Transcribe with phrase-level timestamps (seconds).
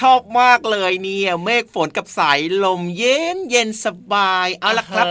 [0.00, 5.06] ชอบมากเลยเนี่ยเมฆฝนกับสายลมเย็นเย็นสบาย เอาละครับ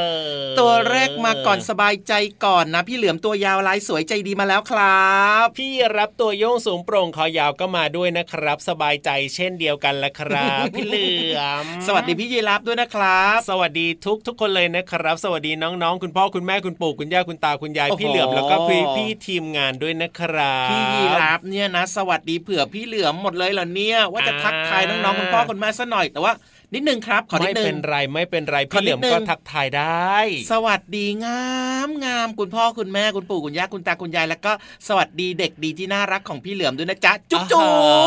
[0.60, 2.14] ตัวแรกมาก่อนสบายใจ
[2.46, 5.10] ก่อนนะ พี่เหลือมตัวยาวลายสวยใจดีมาแล้วครั
[5.44, 26.34] บ พี่รับตัวโยงสูงโปร่งคอยาวก็มาด้วยนะครับ สบายใจเช่นเดียวกันละครับ พี่เหลือม สวัสดีพี่ยีรับด้วยนะครับ สวัสดีทุกทุกคนเลยนะครับ สวัสดีน้องๆ คุณพ่อคุณแม่คุณปู่คุณย่าคุณตาคุณยายโอ้โหพี่เหลือมแล้วก็พี่พี่ทีมงานด้วยนะครับ พี่ยีรับเนี่ยนะ สวัสดีเผื่อพี่เหลือมหมดเลยเหรอเนี่ยว่าจะทักทายน้องๆคุณพ่อคุณแม่ซะหน่อยแต่ว่า
[26.74, 30.16] นิดนึงครับ ขอนิไม่ดนึเป็งนไรไม่เป็นไรขอพี่เหลือมนิดนึงก็ทักทายได้
[30.52, 31.44] สวัสดีงา
[31.88, 34.52] มงามคุณพ่อคุณแม่คุณปู่คุณย่าคุณตาคุณยายแล้วก็
[34.88, 37.60] สวัสดีเด็กดีที่น่ารักของพี่เหลือมด้วยนะจ๊ะจุ๊บจุ๊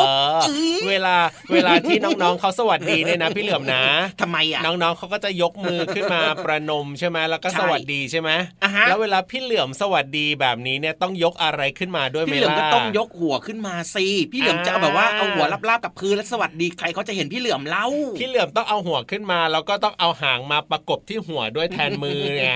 [0.05, 1.17] บอ่าอื้อเวลา
[1.53, 3.83] เวลาที่น้องๆเขาสวัสดีเนี่ยนะ พี่เหลือมนะ
[4.21, 8.31] ทำไมอะน้องๆเขาก็จะยกมือขึ้นมาประนมใช่ไหมแล้วก็ใช่สวัสดีใช่ไหม
[8.63, 17.87] อะฮะแล้วเวลาพี่เหลือมสวัสดีแบบนี้เนี่ยต้องยกอะไรขึ้นมาด้วยไหมพี่เหลือมล่ะก็ต้องยกหัวขึ้นมาสิพี่เหลือมจะเอาแบบว่าอ่าเอาหัวลาบๆกับพื้นแล้วสวัสดีใครเขาจะเห็นพี่เหลือมเล่า
[18.21, 22.47] พี่เหลือมต้องเอาหัวขึ้นมา แล้วก็ต้องเอาหางมาประกบที่หัวด้วยแทนมือไง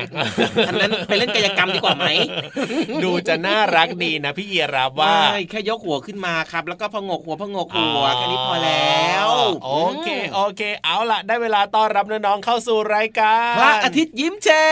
[0.69, 2.07] อันนั้นไปเล่นกายกรรมดีกว่าไหม
[3.05, 9.29] ดูจะน่ารักดีนะพี่เยียรับว่าไม่แค่ยกหัวขึ้นมาครับ แล้วก็พองกหัวพองกหัวแค่นี้พอแล้ว
[9.65, 14.67] โอเคโอเค เอาล่ะ ได้เวลาต้อนรับน้องๆเข้าสู่รายการพระอาทิตย์ยิ้มแฉ่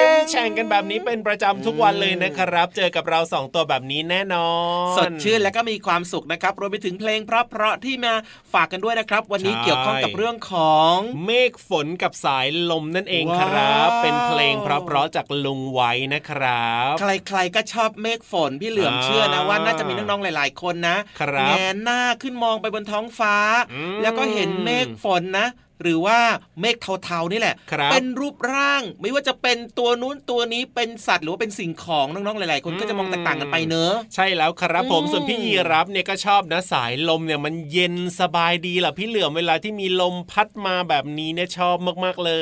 [0.00, 4.48] ยิ้มงแฉ่งกันแบบนี้เป็นประจำทุกวันเลยนะครับ เจอกับเราสองตัวแบบนี้แน่นอ
[4.94, 8.12] น สดชื่นและก็มีความสุขนะครับรวมไปถึงเพลงเพราะๆที่มา
[8.52, 10.96] ฝากกันด้วยนะครับ วันนี้ใช่เกี่ยวข้องกับเรื่องของ
[11.26, 23.36] เมฆฝนกับสายลมนั่นเองครับว้าวเป็นเพลงเพราะๆจากลุงไว้นะครับ ใครๆก็ชอบเมฆฝนพี่เหลือมอ่าเชื่อนะว่าน่าจะมีน้องๆหลาย ๆ คนนะครับแงนหน้าขึ้นมองไปบนท้องฟ้า
[23.72, 25.48] อืมแล้วก็เห็นเมฆฝนนะ
[25.82, 26.18] หรือว่า
[26.60, 42.32] เมฆเทาๆนี่แหละครับเป็นรูปร่าง ไม่ว่าจะเป็นตัวนู้นตัวนี้เป็นสัตว์หรือว่าเป็นสิ่งของน้องๆหลายๆ คนก็จะมองแตกต่างกันไปเนอะใช่แล้วครับผมอืมส่วนพี่ยีรับเนี่ยก็ชอบนะสายลมเนี่ยมันเย็นสบายดีล่ะพี่เหลือมเวลาที่มีลมพัดมาแบบนี้เนี่ยชอบมากๆเล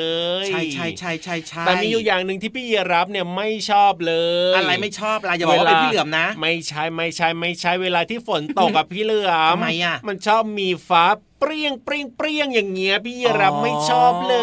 [0.43, 4.13] ย ใช่ใช่ใช่ใช่ใช่แต่มีอยู่อย่างหนึ่งที่พี่ยีรับเนี่ยไม่ชอบเล
[4.53, 11.05] ย อะไรไม่ชอบล่ะอย่าบอกว่าเป็นพี่เหลือมนะ ไม่ใช่ไม่ใช่ไม่ใช่เวลาที่ฝนตกกับพี่เหลือมทำไมอะมันชอบมีฟ้า
[11.41, 14.37] เปรี้ยงเปรี้ยงเปรี้ยงอย่างเงี้ยพี่ยีรับอ๋อไม่ชอบเล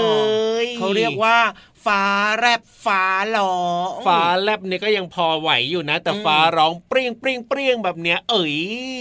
[0.64, 1.38] ย เขาเรียกว่า
[1.84, 2.02] ฟ้า
[2.38, 3.58] แรบฟ้าหลอ
[3.88, 8.56] งฟ้าแลบเนี่ยก็ยังพอไหวอยู่นะ แต่อืมฟ้าร้องเปรี้ยงเปรี้ยงเปรี้ยงแบบเนี้ย เอ๋ย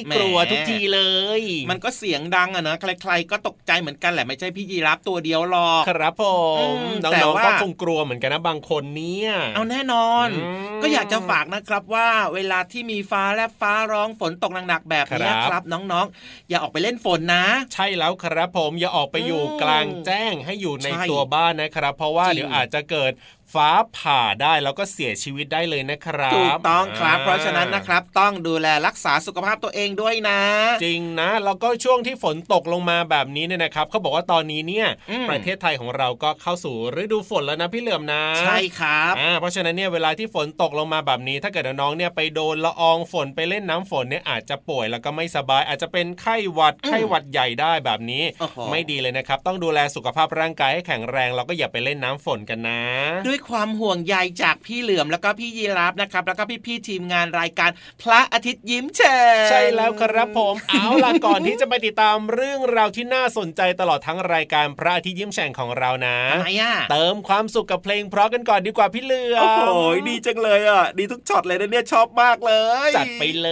[0.05, 1.01] แหมกลัวทุกทีเล
[1.39, 6.23] ย มันก็เสียงดังอะนะใครๆก็ตกใจเหมือนกันแหละไม่ใช่พี่ยีรับตัวเดียวหรอกครับผ
[6.59, 23.11] อืมมน้แต่องๆว่าก็คงกลัวเหมือนกันนะบางคนเนี่ยเอาแน่นอนอืมก็อยากจะฝากนะครับว่าเวลาที่มีฟ้าแลบฟ้าร้องฝนตกหนักๆแบบนี้ครับครับน้องๆ อย่าออกไปเล่นฝนนะ ใช่แล้วครับผมอย่าออกไปอยู่อืมกลางแจ้งให้อยู่ในใช่ตัวบ้านนะครับ เพราะว่าจริงเดี๋ยวอาจจะเกิด
[23.53, 30.39] ฟ้าผ่าได้แล้วก็เสียชีวิตได้เลยนะครับถูกต้องครับเพราะฉะนั้นนะครับ ต้องดูแลรักษาสุขภาพตัวเองด้วยนะ
[30.83, 52.81] จริงนะ แล้วก็ช่วงที่ฝนตกลงมาแบบนี้เนี่ยนะครับเขาบอกว่าตอนนี้เนี่ยอืมประเทศไทยของเราก็เข้าสู่ฤดูฝนแล้วนะพี่เหลือมนะ ใช่ครับอ่าเพราะฉะนั้นเนี่ยเวลาที่ฝนตกลงมาแบบนี้ ถ้าเกิดน้องๆเนี่ยไปโดนละอองฝนไปเล่นน้ำฝนเนี่ยอาจจะป่วยแล้วก็ไม่สบาย อาจจะเป็นไข้หวัดไข้หวัดใหญ่ได้แบบนี้โอ้โหไม่ดีเลยนะครับ ต้องดูแลสุขภาพร่างกายให้แข็งแรงแล้วก็อย่าไปเล่นน้ำฝนกันนะ
[53.27, 69.69] ด้วยความห่วงใยจากพี่เหลือมแล้วก็พี่ยีราฟนะครับ แล้วก็พี่ๆทีมงานรายการพระอาทิตย์ยิ้มแฉ่งใช่แล้วครับผม เอาล่ะก่อนที่จะไปติดตามเรื่องราวที่น่าสนใจตลอดทั้งรายการพระอาทิตย์ยิ้มแฉ่งของเรานะทำไมอะเติมความสุขกับเพลงเพราะกันก่อนดีกว่าพี่เหลือมโอ้โห
[70.09, 72.53] ดีจังเลยอะดีทุกช็อตเลยนะเนี่ยชอบมากเล
[72.89, 73.49] ย จัดไปเล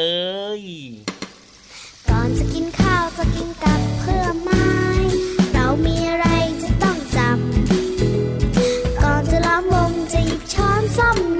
[0.59, 0.61] ย
[10.97, 11.34] ช้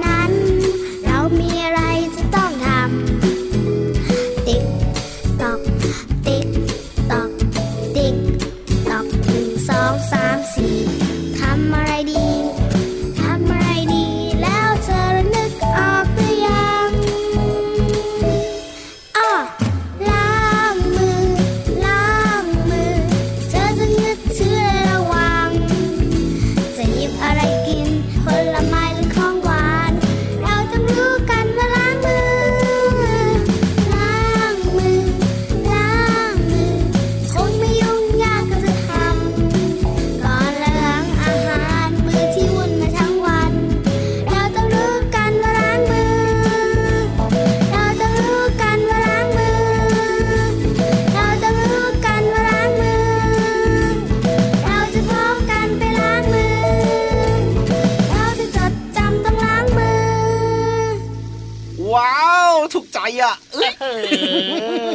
[61.92, 63.84] ว้าว ถูกใจอะเอ้ยเอ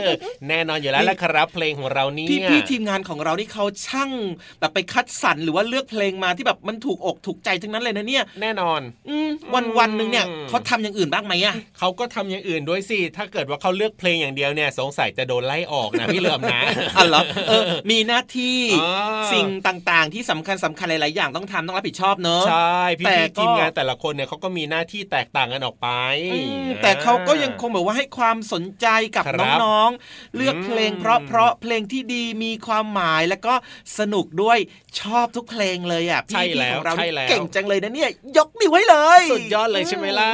[0.04, 0.08] อ
[0.48, 4.12] แน่นอนอยู่แล้วแหละครับ เพลงของเรานี่พี่พี่ทีมงานของเราที่เขาช่าง
[4.60, 16.62] แบบไปคัดสรรหรือว่าเลือกเพลงมาที่แบบมันถูกอกถูกใจทั้งนั้นเลยนะเนี่ย แน่นอนอืมวันวันหนึ่งเนี่ยอืมเขาทำอย่างอื่นบ้างไหมอะเขาก็ทำอย่างอื่นด้วยสิถ้าเกิดว่าเขาเลือกเพลงอย่างเดียวเนี่ยสงสัยจะโดนไล่ออกนะพี่เหลิมนะ
[16.98, 25.88] อ๋อเหรอเออมีหน้าที่อ่าสิ่งต่างๆ ที่สำคัญสำคัญหลายๆอย่างต้องทำต้องรับผิดชอบเนอะใช่พี่แต่พี่ก็ทีมงานแต่ละคนเนี่ยเขาก็มีหน้าที่แตกต่างกันออกไป
[26.34, 33.54] อืมแต่เขาก็ยังคงแบบว่าให้ความสนใจกับครับน้องๆ เลือกเพลงอืมเพราะเพราะเพลงที่ดีมีความหมายแล้วก็
[34.00, 34.58] สนุกด้วย
[35.00, 40.30] ชอบทุกเพลงเลยอะพี่ใช่พี่แล้ขวองเราใช่แล้วเก่งจังเลยนะเนี่ยยกนิ้วให้เลย สุดยอดเลยใช่ไหมล่ะ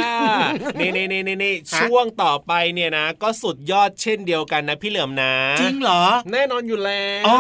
[0.80, 7.38] นี่นี่นี่นี่ฮะช่วงต่อไปเนี่ยนะ ก็สุดยอดเช่นเดียวกันนะพี่เหลิมนะ จริงเหรอ แน่นอนอยู่แล้วอ๋อ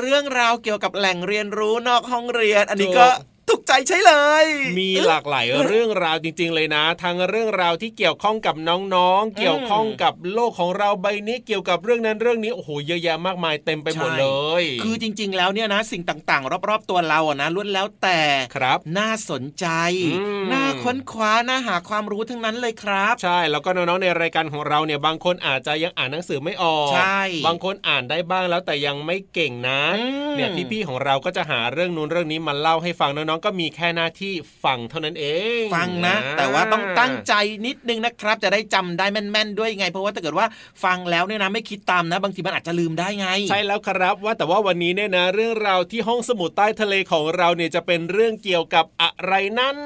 [0.00, 3.35] เรื่องราวเกี่ยวกับแหล่งเรียนรู้นอกห้องเรียน อันนี้ก็ถูก
[3.66, 4.14] ใจใช่เล
[4.44, 4.46] ย
[4.78, 14.26] มีหลากหลายเรื่องราวจริง ๆ เลยนะ ทั้งเรื่องราวที่เกี่ยวข้องกับน้องๆ เกี่ยวข้องกับโลกของเราใบนี้เกี่ยวกับเรื่องนั้นเรื่องนี้โอ้โหเยอะแยะมากมายเต็มไปหมดเล
[14.62, 18.20] ย คือจริง ๆ แล้วเนี่ยนะสิ่งต่างๆ รอบๆตัวเราอะนะล้วนแล้วแต่
[18.56, 19.66] ครับน่าสนใจ
[20.06, 30.02] อืมน่าค้นคว้าน่าหาความรู้ทั้งนั้นเลยครับ ใช่แล้วก็น้องๆในรายการของเราเนี่ยบางคนอาจจะยังอ่านหนังสือไม่ออกใช่บางคนอ่านได้บ้างแล้วแต่ยังไม่เก่งนะอื
[30.32, 34.32] มเนี่ยพี่ๆของเราก็จะหาเรื่องนู้นเรื่องนี้มาเล่าให้ฟังน้องๆก็มีแค่หน้าที่
[34.64, 35.26] ฟังเท่านั้นเอ
[35.60, 37.34] ง ฟังนะ แต่ว่าต้องตั้งใจ
[37.66, 40.46] นิดนึงนะครับ จะได้จำได้แม่นๆด้วยไง เพราะว่าถ้าเกิดว่า
[40.84, 49.76] ฟังแล้วเนี่ยนะไม่คิดตามนะ บางทีมันอาจจะลืมได้ไง ใช่แล้วครับว่าแต่ว่าวันนี้เนี่ยนะ เรื่องราวที่ห้องสมุดใต้ทะเลของเราเนี่ยจะเป็นเรื่องเกี่ยวกับอะไรนั้น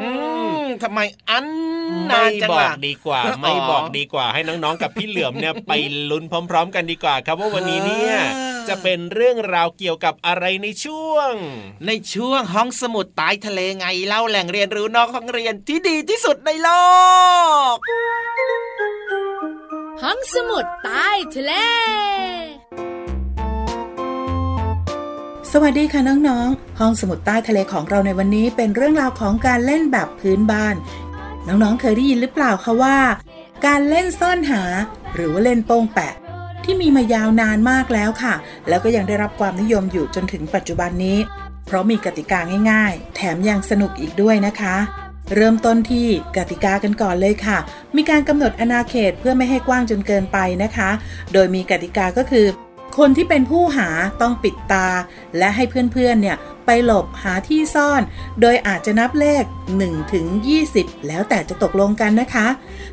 [0.00, 0.08] อื
[0.54, 1.00] มทำไม
[1.30, 1.46] อัน
[2.06, 5.72] ไม่นานจังบอกล่ะดีกว่าอ๋อไม่บอกดีกว่า ให้น้องๆกับพี่เหลือมเนี่ยไป
[6.10, 11.32] ลุ้นพร้อม ๆ กันดีกว่า ครับว่าวันนี้เนี่ยเออ จะเป็นเรื่องราวเกี่ยวกับอะไรในช่วง
[11.86, 16.70] ในช่วงห้องสมุดใต้ทะเลไงเล่าแหล่งเรียนรู้นอกห้องเรียนที่ดีที่สุดในโล
[17.74, 17.76] ก
[20.02, 21.52] ห้องสมุดใต้ทะเล
[25.52, 30.76] สวัสดีค่ะน้องๆ ห้องสมุดใต้ทะเลของเราในวันนี้เป็นเรื่องราวของการเล่นแบบพื้นบ้าน
[31.46, 32.98] น้องๆ เคยได้ยินหรือเปล่าคะว่า
[33.66, 34.62] การเล่นซ่อนหา
[35.14, 36.12] หรือว่าเล่นโป้งแปะ
[36.64, 38.34] ที่มีมายาวนานมากแล้วค่ะ
[38.68, 41.18] แล้วก็ยังได้รับความนิยมอยู่จนถึงปัจจุบันนี้
[41.66, 42.40] เพราะมีกติกา
[42.70, 44.76] ง่ายๆ แถมยังสนุกอีกด้วยนะคะ
[45.34, 47.58] เริ่มต้นที่กติกากันก่อนเลยค่ะ
[47.96, 50.90] มีการกำหนดอนาเขตเพื่อไม่ให้กว้างจนเกินไปนะคะ
[51.32, 52.46] โดยมีกติกาก็คือ
[52.98, 53.88] คนที่เป็นผู้หา
[54.22, 54.88] ต้องปิดตา
[55.38, 56.36] และให้เพื่อนๆเนี่ย
[56.66, 58.02] ไปหลบหาที่ซ่อน
[58.40, 59.44] โดยอาจจะนับเลข
[59.78, 60.26] 1ถึง
[60.66, 62.46] 20 แล้วแต่จะตกลงกันนะคะ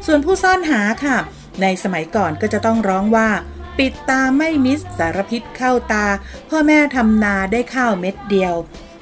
[0.06, 1.18] ส่วนผู้ซ่อนหาค่ะ
[1.62, 3.30] ในสมัยก่อนก็จะต้องร้องว่า
[3.78, 6.06] ปิดตาไม่มิดสารพิษเข้าตา
[6.50, 8.56] พ่อแม่ทำนาได้ข้าวเม็ดเดียว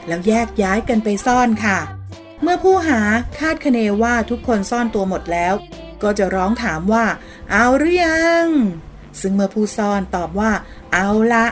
[0.07, 1.79] แล้วแยกย้ายกันไปซ่อนค่ะ
[2.41, 3.01] เมื่อผู้หา
[3.39, 5.53] คาดคะเนว่าทุกคนซ่อนตัวหมดแล้ว
[6.03, 7.05] ก็จะร้องถามว่า
[7.51, 8.45] เอาหรือยัง
[9.21, 10.51] ซึ่งเมื่อผู้ซ่อนตอบว่า
[10.93, 11.45] เอาละ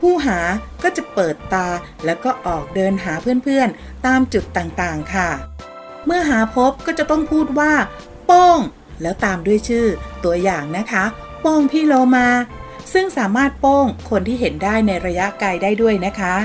[0.00, 0.38] ผู้หา
[0.82, 1.68] ก็จะเปิดตา
[2.04, 3.12] แล้วก็ออกเดินหา
[3.44, 5.30] เพื่อนๆ ตามจุดต่างๆค่ะ
[6.06, 7.72] เมื่อหาพบก็จะต้องพูดว่า
[8.26, 8.60] โป้ง
[9.02, 9.86] แล้วตามด้วยชื่อ
[10.24, 11.04] ตัวอย่างนะคะ
[11.42, 12.28] โป้งพี่โลมา
[12.92, 16.36] ซึ่งสามารถโป้งคนที่เห็นได้ในระยะไกลได้ด้วยนะคะ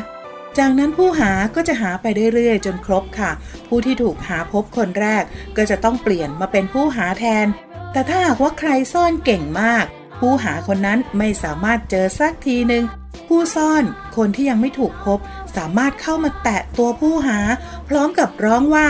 [0.57, 3.31] จากนั้นผู้หาก็จะหาไปเรื่อยๆ จนครบค่ะ
[3.67, 5.23] ผู้ที่ถูกหาพบคนแรก
[5.57, 7.47] ก็จะต้องเปลี่ยนมาเป็นผู้หาแทน
[7.91, 9.85] แต่ถ้าหากว่าใครซ่อนเก่งมาก
[10.19, 12.83] ผู้หาคนนั้นไม่สามารถเจอสักทีหนึ่ง
[13.27, 13.83] ผู้ซ่อน
[14.17, 15.19] คนที่ยังไม่ถูกพบ
[15.57, 17.39] สามารถเข้ามาแตะตัวผู้หา
[17.87, 18.87] พร้อมกับร้องว่า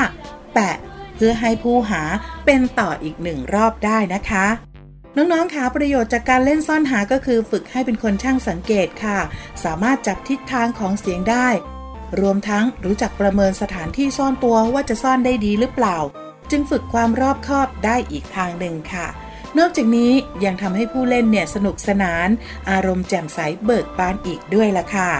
[0.53, 0.75] แปะ
[1.15, 2.03] เพื่อให้ผู้หา
[2.45, 4.45] เป็นต่ออีกหนึ่งรอบได้นะคะ
[5.19, 9.19] น้องๆคะประโยชน์จากการเล่นซ่อนหาก็คือฝึกให้เป็นคนช่างสังเกตค่ะ
[9.63, 11.47] สามารถจับทิศทางของเสียงได้
[12.19, 15.97] รวมทั้งรู้จักประเมินสถานที่ซ่อนตัวว่าจะซ่อนได้ดีหรือเปล่า
[16.51, 19.07] จึงฝึกความรอบคอบได้อีกทางหนึ่งค่ะ
[19.57, 20.11] นอกจากนี้
[20.45, 22.27] ยังทำให้ผู้เล่นเนี่ยสนุกสนาน
[22.69, 25.11] อารมณ์แจ่มใสเบิกบานอีกด้วยล่ะค่ะ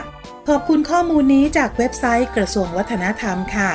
[0.47, 3.71] ขอบคุณข้อมูลนี้จากเว็บไซต์กระทรวงวัฒนธรรมค่ะ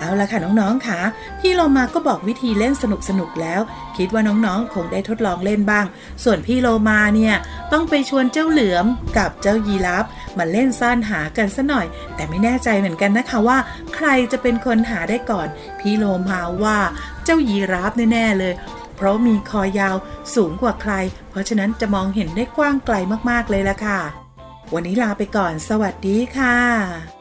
[0.00, 1.00] เอาละค่ะน้องๆค่ะ
[1.40, 2.84] พี่โลมาก็บอกวิธีเล่นส
[3.20, 3.60] นุกๆแล้ว
[3.96, 5.86] คิดว่าน้องๆ คงได้ทดลองเล่นบ้าง
[6.24, 7.34] ส่วนพี่โลมาเนี่ย
[7.72, 8.86] ต้องไปชวนเจ้าเหลือม
[9.18, 10.04] กับเจ้ายีราฟ
[10.38, 13.58] มาเล่นซ่อนหากันซะหน่อย แต่ไม่แน่ใจเหมือนกันนะคะว่า
[13.94, 15.48] ใครจะเป็นคนหาได้ก่อน
[15.80, 16.78] พี่โลมาว่า
[17.24, 18.54] เจ้ายีราฟแน่ๆเลย
[18.96, 19.96] เพราะมีคอยาว
[20.34, 20.92] สูงกว่าใคร
[21.30, 22.96] เพราะฉะนั้นจะมองเห็นได้กว้างไกล
[23.30, 24.00] มากๆเลยละค่ะ
[24.74, 27.19] วันนี้ลาไปก่อน สวัสดีค่ะ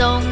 [0.00, 0.31] รี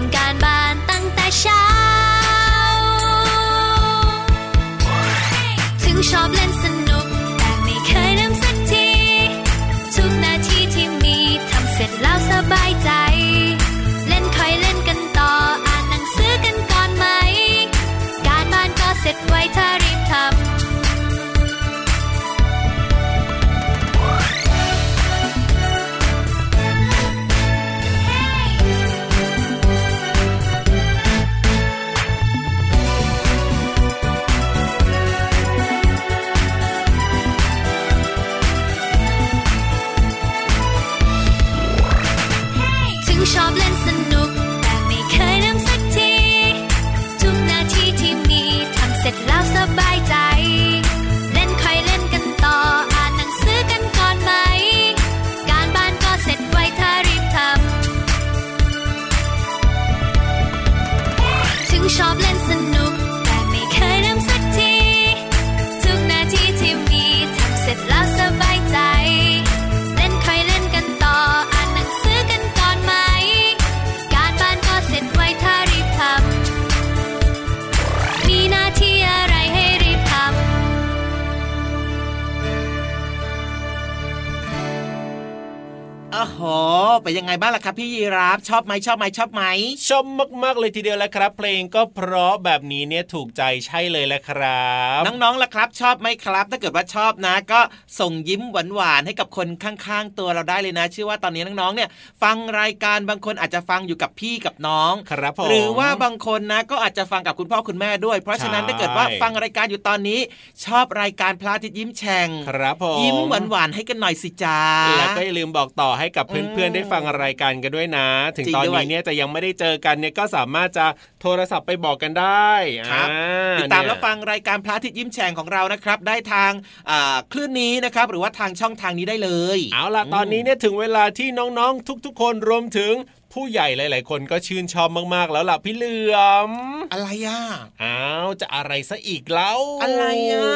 [87.02, 89.42] เป็นยังไงบ้างล่ะครับพี่ยีรับชอบไหมชอบไหมชอบไหม
[89.88, 90.04] ชอบ
[90.42, 97.61] มากๆเลยทีเดียวแหละครับ เพลงก็เพราะแบบนี้เนี่ยถูกใจใช่เลยแหละครับ น้องๆล่ะครับ ชอบไหมครับ ถ้าเกิดว่าชอบนะ ก็
[98.00, 98.42] ส่งยิ้ม
[98.75, 101.88] หวานๆให้กับคนข้างๆ ตัวเราได้เลยนะเชื่อว่าตอนนี้น้องๆเนี่ย
[102.23, 110.21] ฟังรายการบางคนอาจจะฟังอยู่กับพี่กับน้องครับผมหรือว่าบางคนนะก็อาจจะฟังกับคุณพ่อคุณแม่ด้วย เพราะฉะนั้นใช่ถ้าเกิดว่าฟังรายการอยู่ตอนนี้
[110.64, 113.19] ชอบรายการพระอาทิตย์ยิ้มแฉ่งครับผมยิ้ม
[113.50, 114.61] หวานๆให้กันหน่อยสิจ้า
[114.99, 118.06] แล้วก็อย่าลืมบอกต่อให้กับเพื่อนๆได้ฟังรายการกันด้วยนะ
[118.37, 120.87] ถึงจริงตอนด้วยนี้เนี่ยจะยังไม่ได้เจอกันเนี่ยก็สามารถจะ
[121.20, 122.50] โทรศัพท์ไปบอกกันได้
[122.90, 123.23] ครับอ่
[123.59, 126.52] ติดตามเนี่ยรับฟังรายการพระอาทิตย์ยิ้มแฉ่งของเรานะครับ ได้ทาง
[126.90, 132.94] อ่าคลื่นนี้นะครับ หรือว่าทางช่องทางนี้ได้เลย เอาล่ะตอนนี้เนี่ยถึงเวลาที่น้องๆทุก ๆ คนรวมถึง
[133.33, 136.17] ผู้ใหญ่หลาย ๆ คนก็ชื่นชอบมาก ๆ แล้วล่ะพี่เหลือ
[136.49, 136.51] ม
[136.93, 137.43] อะไรอะ
[137.83, 140.51] อ้าวจะอะไรซะอีกแล้วอะไรอะ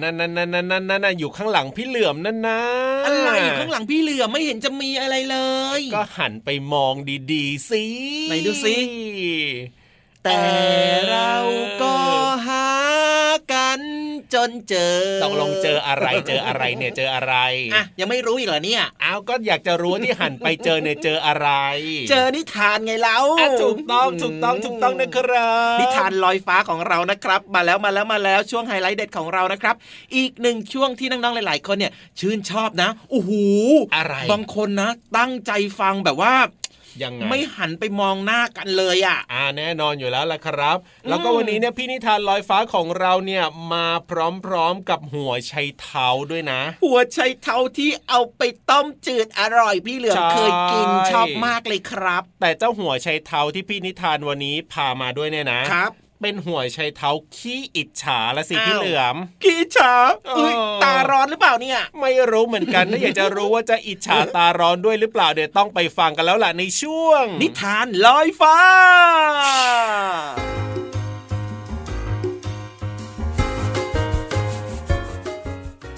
[0.00, 2.60] นั่นนั่นนั่นนั่นนั่นนั่นอยู่ข้างหลังพี่เหลือมนั่นนะ
[3.06, 5.38] อะไรอยู่ข้างหลังพี่เหลือไม่เห็นจะมีอะไรเล
[5.78, 6.94] ย ก็หันไปมอง
[7.32, 7.84] ดีๆสิ
[8.28, 8.76] ไหนดูสิ
[10.24, 10.40] แต่
[11.10, 11.34] เรา
[11.82, 11.96] ก็
[12.46, 12.66] หา
[13.52, 13.80] กัน
[14.34, 17.34] จนเจอต้องลงเจออะไรเจออะไรเนี่ยเจออะไร
[17.74, 21.48] อะยังไม่รู้อีกเหรอเนี่ยอ้าวก็อยากจะรู้ว่าที่หันไปเจอเนี่ยเจออะไร
[22.10, 29.74] เจอนิทานไงเล่าอะถูกต้องถูกต้องถูกต้องนะครับนิทานลอยฟ้าของเรานะครับ มาแล้วมาแล้วมาแล้วช่วงไฮไลท์เด็ดของเรานะครับ
[30.16, 33.30] อีกหนึ่งช่วงที่น้องๆหลาย ๆ คนเนี่ยชื่นชอบนะโอ้โห
[33.94, 36.34] อะไร บางคนนะ ตั้งใจฟังแบบว่า
[37.02, 40.76] ยังไงไม่หันไปมองหน้ากันเลยอะ อ่าแน่นอนอยู่แล้วล่ะครับ
[41.08, 59.94] แล้วก็วันนี้เนี่ยพี่นิทานลอยฟ้าของเราเนี่ยมาพร้อมๆกับหัวไชัยเท้าด้วยนะ หัวไชเท้าที่เอาไปต้มจืดอร่อยพี่เหลือมใช่เคยกินชอบมากเลยครับ แต่เจ้าหัวไชัยเท้าที่พี่นิทานวันนี้พามาด้วยเนี่ยนะครับ เป็นหัวไชัยเท้าขี้อิจฉาละสิอ้าวพี่เหลือมกี่ฉา
[60.26, 68.58] เอ้ยเออตาร้อนหรือเปล่าเนี่ย ไม่รู้เหมือนกันถ้าอยากจะรู้ว่าจะอิจฉาตาร้อนด้วยหรือเปล่าเดี๋ยวต้องไปฟังกันแล้วล่ะในช่วง นิทานลอยฟ้า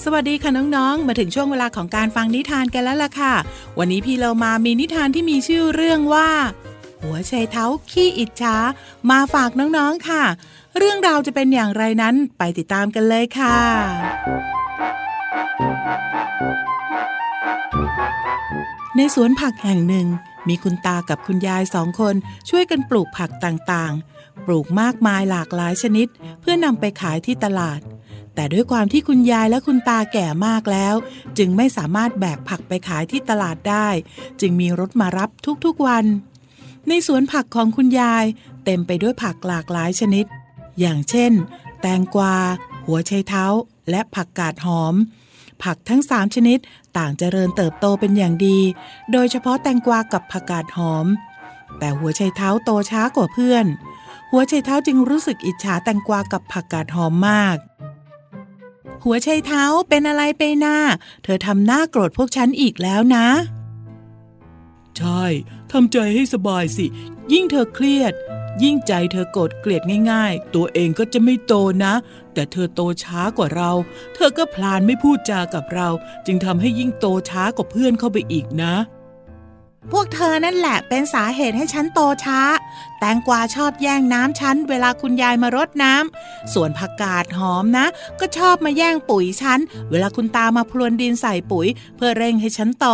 [0.05, 3.35] สวัสดีค่ะน้องๆ มาถึงช่วงเวลาของการฟังนิทานกันแล้วล่ะค่ะ
[3.79, 6.29] วันนี้พี่เรามามีนิทานที่มีชื่อเรื่องว่า
[7.03, 8.57] หัวไชเท้าขี้อิจฉา
[9.11, 10.25] มาฝากน้องๆค่ะ
[10.79, 13.59] เรื่องราวจะเป็นอย่างไรนั้นไปติดตามกันเลยค่ะ
[18.97, 20.07] ในสวนผักแห่งหนึ่ง
[20.49, 22.15] มีคุณตากับคุณยายสองคน
[22.49, 26.07] ช่วยกันปลูกผักต่างๆ ปลูกมากมายหลากหลายชนิด
[26.41, 27.81] เพื่อนำไปขายที่ตลาด
[28.35, 30.95] แต่ด้วยความที่คุณยายและคุณตาแก่มากแล้ว
[31.39, 33.89] จึงไม่สามารถแบกผักไปขายที่ตลาดได้
[34.41, 35.31] จึงมีรถมารับ
[35.65, 36.05] ทุกๆวัน
[36.89, 38.25] ในสวนผักของคุณยาย
[38.65, 40.27] เต็มไปด้วยผักหลากหลายชนิด
[40.81, 41.33] อย่างเช่น
[41.81, 42.37] แตงกวา
[42.87, 43.45] หัวไชเท้า
[43.91, 44.95] และผักกาดหอม
[45.63, 46.59] ผักทั้งสามชนิด
[46.97, 48.59] ต่างเจริญเติบโตเป็นอย่างดี
[49.13, 51.07] โดยเฉพาะแตงกวากับผักกาดหอม
[51.79, 53.67] แต่หัวไชเท้าโตช้ากว่าเพื่อน
[54.31, 57.57] หัวไชเท้าจึงรู้สึกอิจฉาแตงกวากับผักกาดหอมมาก
[59.05, 60.77] หัวไชเท้าเป็นอะไรไปหน้า
[61.23, 63.27] เธอทำหน้าโกรธพวกฉันอีกแล้วนะ
[64.99, 65.23] ใช่
[65.73, 66.87] ทำใจให้สบายสิ
[67.33, 68.15] ยิ่งเธอเครียด
[68.63, 71.55] ยิ่งใจเธอโกรธเกลียดง่ายๆ ตัวเองก็จะไม่โต
[71.85, 71.95] นะ
[72.35, 73.73] แต่เธอโตช้ากว่าเรา
[74.15, 75.89] เธอก็พลานไม่พูดจากับเรา
[76.27, 78.75] จึงทำให้ยิ่งโตช้ากว่าเพื่อนเข้าไปอีกนะ
[79.93, 82.41] พวกเธอนั่นแหละเป็นสาเหตุให้ฉันโตช้า
[82.99, 87.87] แตงกวาชอบแย่งน้ำฉันเวลาคุณยายมารดน้ำ ส่วนผักกาดหอมนะ
[88.21, 89.59] ก็ชอบมาแย่งปุ๋ยฉัน
[89.91, 92.87] เวลาคุณตามาพรวนดินใส่ปุ๋ย เพื่อเร่งให้ฉันโต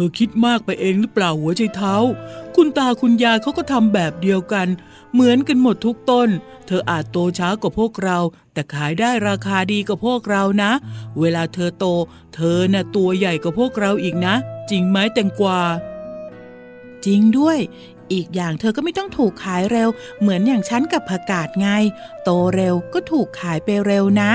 [0.06, 1.94] อคิดมากไปเองหรือเปล่าหัวใจเท้า
[2.56, 4.68] คุณตาคุณยายเขาก็ทำแบบเดียวกัน
[5.12, 6.28] เหมือนกันหมดทุกต้น
[6.66, 8.18] เธออาจโตช้ากว่าพวกเรา
[8.52, 10.72] แต่ขายได้ราคาดีกว่าพวกเรานะ
[11.20, 11.86] เวลาเธอโต
[12.34, 14.34] เธอน่ะตัวใหญ่กว่าพวกเราอีกนะ
[14.70, 15.60] จริงไหมแตงกวา
[17.04, 17.58] จริงด้วย
[18.12, 19.88] อีกอย่างเธอก็ไม่ต้องถูกขายเร็ว
[20.20, 21.68] เหมือนอย่างฉันกับผักกาดไง
[22.24, 24.32] โตเร็วก็ถูกขายไปเร็วนะ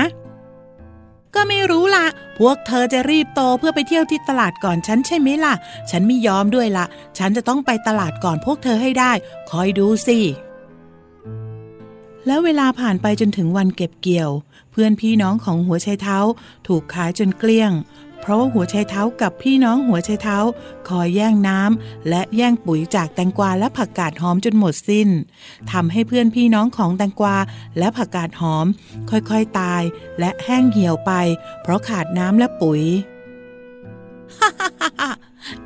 [1.34, 2.06] ก็ไม่รู้ละ
[2.38, 5.54] พวกเธอจะรีบโตเพื่อไปเที่ยวที่ตลาดก่อนฉันใช่ไหมล่ะ
[5.90, 6.84] ฉันไม่ยอมด้วยละ
[7.18, 9.12] ฉันจะต้องไปตลาดก่อนพวกเธอให้ได้
[9.50, 10.18] คอยดูสิ
[12.26, 14.30] แล้วเวลาผ่านไปจนถึงวันเก็บเกี่ยว
[14.70, 16.18] เพื่อนพี่น้องของหัวไชเท้า
[16.66, 17.72] ถูกขายจนเกลี้ยง
[18.24, 20.38] เพราะว่าหัวไชเท้ากับพี่น้องหัวไชเท้า
[20.88, 25.08] คอยแย่งน้ำและแย่งปุ๋ยจากแตงกวาและผักกาดหอมจนหมดสิ้น
[25.72, 27.36] ทำให้เพื่อนพี่น้องของแตงกวา
[27.78, 28.66] และผักกาดหอม
[29.10, 29.82] ค่อยๆตาย
[30.18, 31.12] และแห้งเหี่ยวไป
[31.62, 32.82] เพราะขาดน้ำและปุ๋ย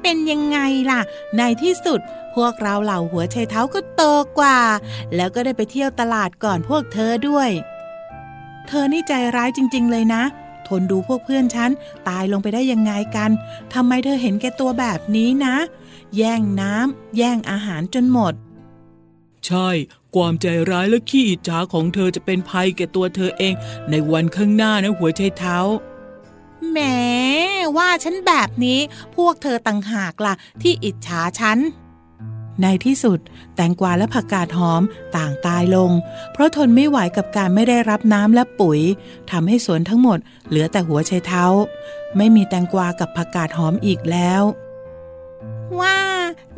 [0.01, 0.59] เป็นยังไง
[0.91, 1.01] ล่ะ
[1.37, 2.01] ในที่สุด
[2.35, 4.03] พวกเราเหล่าหัวไชเท้าก็โต
[4.39, 4.59] กว่า
[5.15, 7.51] แล้วก็ได้ไปเที่ยวตลาดก่อนพวกเธอด้วย
[8.69, 10.25] เธอนี่ใจร้ายจริง ๆ เลยนะ
[10.69, 11.71] ทนดูพวกเพื่อนฉัน
[12.09, 13.31] ตายลงไปได้ยังไงกัน
[13.73, 15.57] ทำไมเธอเห็นแก่ตัวแบบนี้นะ
[16.17, 18.35] แย่งน้ำแย่งอาหารจนหมด
[19.47, 19.69] ใช่
[20.15, 23.55] ความใจร้ายและขี้อิจฉาของเธอจะเป็นภัยแก่ตัวเธอเอง
[23.91, 25.59] ในวันข้างหน้านะหัวใจเท้า
[26.71, 26.79] แหม
[27.77, 28.81] ว่าฉันแบบนี้
[29.17, 31.59] พวกเธอต่างหากล่ะ ที่อิจฉาฉัน
[32.63, 33.19] ในที่สุด
[33.57, 34.83] แตงกวาและผักกาดหอม
[35.17, 35.91] ต่างตายลง
[36.33, 38.81] เพราะทนไม่ไหวกับการไม่ได้รับน้ำและปุ๋ย
[39.31, 40.19] ทำให้สวนทั้งหมด
[40.49, 41.45] เหลือแต่หัวไชเท้า
[42.17, 44.43] ไม่มีแตงกวากับผักกาดหอมอีกแล้ว
[45.81, 45.99] ว่า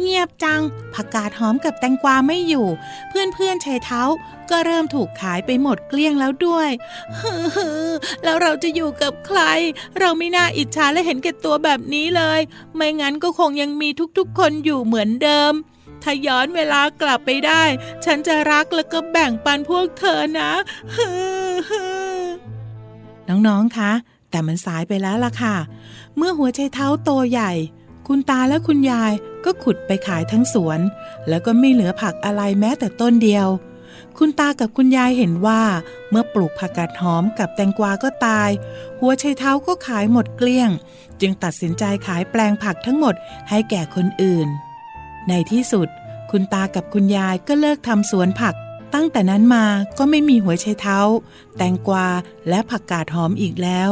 [0.01, 0.63] เงียบจัง
[0.95, 2.67] ผักกาดหอมกับแตงกวาไม่อยู่
[3.09, 4.03] เพื่อนเพื่อนชายเท้า
[4.51, 6.71] ก็เริ่มถูกขายไปหมดเกลี้ยงแล้วด้วย
[7.19, 7.35] ฮื
[7.87, 7.91] อ
[8.25, 9.41] แล้วเราจะอยู่กับใคร
[9.99, 12.41] เราไม่น่าอิจฉาและเห็นแก่ตัวแบบนี้เลย
[12.75, 15.53] ไม่งั้นก็คงยังมีทุกๆ คนอยู่เหมือนเดิม
[16.03, 17.63] ถ้าย้อนเวลากลับไปได้
[18.05, 20.51] ฉันจะรักแล้วก็แบ่งปันพวกเธอนะ
[20.95, 21.11] ฮื
[22.21, 22.23] อ
[23.29, 23.93] น้องๆคะ
[24.31, 25.57] แต่มันสายไปแล้วล่ะค่ะ
[26.17, 27.53] เมื่อหัวใจเท้าโตใหญ่
[28.09, 29.13] คุณตาและคุณยาย
[29.45, 30.81] ก็ขุดไปขายทั้งสวน
[31.29, 33.49] แล้วก็ไม่เหลือผักอะไรแม้แต่ต้นเดียว
[34.19, 35.63] คุณตากับคุณยายเห็นว่า
[36.11, 38.51] เมื่อปลูกผักกาดหอมกับแตงกวาก็ตาย
[39.01, 40.71] หัวไชเท้าก็ขายหมดเกลี้ยง
[41.21, 43.15] จึงตัดสินใจขายแปลงผักทั้งหมด
[43.49, 44.49] ให้แก่คนอื่น
[45.29, 45.89] ในที่สุด
[46.31, 48.55] คุณตากับคุณยายก็เลิกทำสวนผัก
[48.95, 49.65] ตั้งแต่นั้นมา
[49.99, 50.99] ก็ไม่มีหัวไชเท้า
[51.57, 52.07] แตงกวา
[52.49, 53.91] และผักกาดหอมอีกแล้ว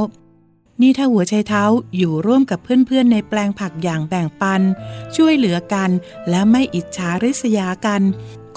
[0.80, 1.62] นี่ถ้าหัวไชเท้า
[1.96, 4.62] อยู่ร่วมกับเพื่อนๆ ในแปลงผักอย่างแบ่งปัน
[5.16, 5.90] ช่วยเหลือกัน
[6.30, 8.02] และไม่อิจฉาริษยากัน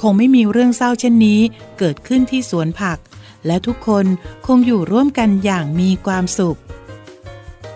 [0.01, 1.39] คงไม่มีเรื่องเศร้าเช่นนี้
[1.79, 2.97] เกิดขึ้นที่สวนผัก
[3.45, 4.05] และทุกคน
[4.47, 6.59] คงอยู่ร่วมกันอย่างมีความสุข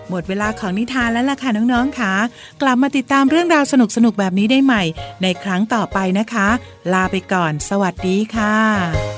[0.10, 2.14] หมดเวลาของนิทานแล้วล่ะค่ะน้องๆค่ะ
[2.62, 3.74] กลับมาติดตามเรื่องราวส
[4.06, 4.84] นุกๆแบบนี้ได้ใหม่
[5.22, 6.48] ในครั้งต่อไปนะคะ
[6.94, 9.15] ลาไปก่อน สวัสดีค่ะ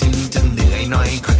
[0.00, 1.37] ถึงจะเหนื่อยหน่อยค่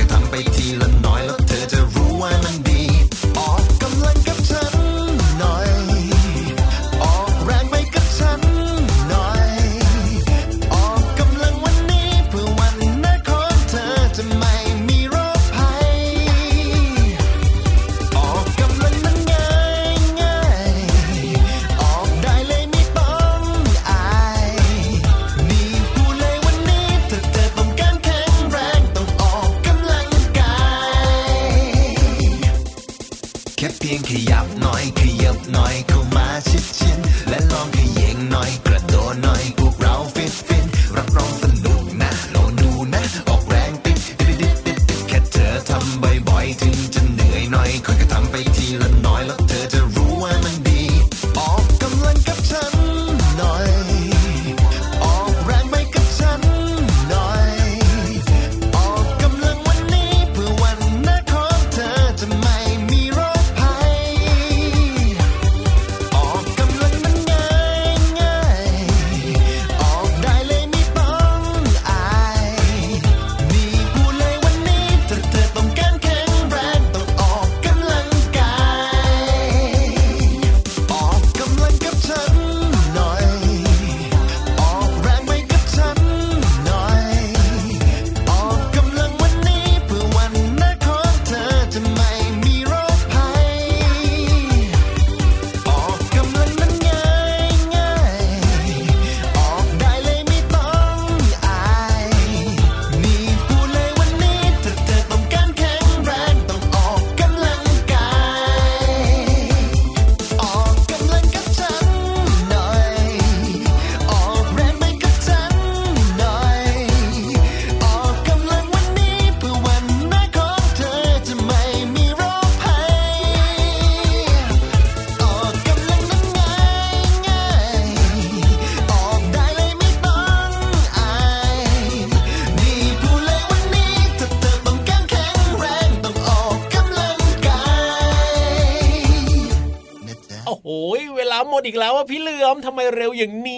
[143.18, 143.48] อย่างน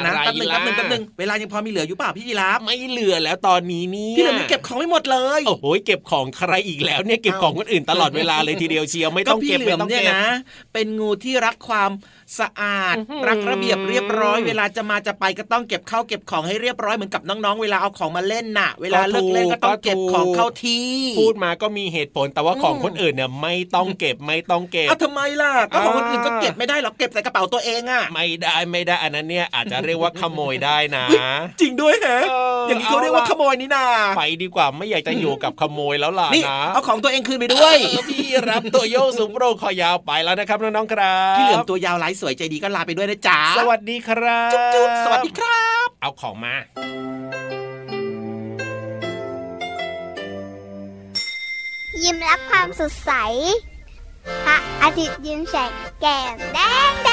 [0.00, 10.24] ยวก่อนนะอะไรแป๊บหนึงล่ะแป๊บหนึงแป๊บหนึงเวลายังพอมีเหลืออยู่เปล่าพี่ยีราฟไม่เหลือแล้วตอนนี้เนี่ยพี่เหลือไม่เก็บของไม่หมดเลยโอ้โหเก็บของใครอีกแล้วเนี่ยเก็บของคนอื่นตลอดเวลาเลยทีเดียวเชียวไม่ต้องพี่เก็บเหลืไม่อมต้องเนี่ยเก็บนะ
[10.72, 11.90] เป็นงูที่รักความ
[12.40, 31.04] สะอาดอื้อหือรักระเบียบเรียบร้อย เวลาจะมาจะไปก็ต้องเก็บข้าวเก็บของให้เรียบร้อยเหมือนกับน้องๆ เวลาเอาของมาเล่นน่ะ เวลาเลิกเล่นก็ต้องเก็บของเข้าที่พูดมาก็มีเหตุผลแต่ว่าของอืมคนอื่นเนี่ยไม่ต้องเก็บไม่ต้องเก็บเอาทำไมล่ะก็ของคนอื่นอ่าก็เก็บไม่ได้หรอกเก็บใส่กระเป๋าตัวเองอะไม่ได้ไม่ได้อันนั้นเนี่ยอาจจะเรียกว่าขโมยได้นะ
[31.60, 46.54] จริงด้วยแฮะเอออย่างนี้เขาเรียกว่าขโมยนี่นาไปดีกว่าไม่อยากจะอยู่กับขโมยแล้วล่ะนี่นะเอาของตัวเองคืนไปด้วยเออพี่รับตัวโยกสูงโปรงคอยาวไปแล้วนะครับน้องๆครับพี่เหลือมตัวยาวลายสวยใจดีก็ลาไปด้วยนะจ๊ะสวัสดีครับจุ๊บๆสวัสดีครับ เอาของมา
[52.02, 53.12] ยิ้มรับความสดใส
[54.44, 56.58] พระอาทิตย์ยิ้มแฉกแก้มแด
[56.90, 57.08] งแด